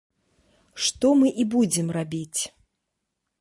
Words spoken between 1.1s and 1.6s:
мы і